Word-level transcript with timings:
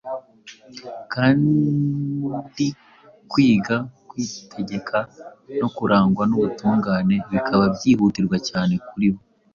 kandi 1.13 2.65
kwiga 3.31 3.77
kwitegeka 4.09 4.97
no 5.59 5.67
kurangwa 5.75 6.23
n’ubutungane 6.27 7.15
bikaba 7.31 7.63
byihutirwa 7.75 8.37
cyane 8.49 8.73
kuri 8.87 9.07
bo, 9.13 9.21